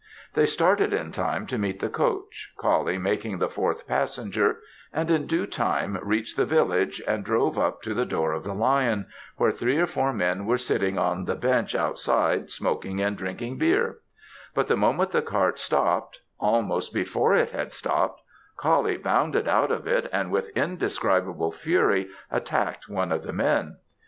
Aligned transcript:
They 0.33 0.47
started 0.47 0.93
in 0.93 1.11
time 1.11 1.45
to 1.45 1.59
meet 1.59 1.79
the 1.79 1.87
coach, 1.87 2.53
Coullie 2.57 2.97
making 2.97 3.37
the 3.37 3.47
fourth 3.47 3.87
passenger; 3.87 4.57
and 4.91 5.11
in 5.11 5.27
due 5.27 5.45
time 5.45 5.99
reached 6.01 6.37
the 6.37 6.43
village 6.47 6.99
and 7.07 7.23
drove 7.23 7.55
up 7.55 7.83
to 7.83 7.93
the 7.93 8.07
door 8.07 8.33
of 8.33 8.43
the 8.43 8.55
Lion, 8.55 9.05
where 9.37 9.51
three 9.51 9.77
or 9.77 9.85
four 9.85 10.11
men 10.11 10.47
were 10.47 10.57
sitting 10.57 10.97
on 10.97 11.25
the 11.25 11.35
bench 11.35 11.75
outside 11.75 12.49
smoking 12.49 12.99
and 12.99 13.15
drinking 13.15 13.59
beer; 13.59 13.99
but 14.55 14.65
the 14.65 14.75
moment 14.75 15.11
the 15.11 15.21
cart 15.21 15.59
stopped 15.59 16.21
almost 16.39 16.95
before 16.95 17.35
it 17.35 17.51
had 17.51 17.71
stopped 17.71 18.23
Coullie 18.57 18.97
bounded 18.97 19.47
out 19.47 19.69
of 19.71 19.85
it 19.85 20.09
and 20.11 20.31
with 20.31 20.49
indescribable 20.57 21.51
fury 21.51 22.07
attacked 22.31 22.89
one 22.89 23.11
of 23.11 23.21
the 23.21 23.33
men. 23.33 23.77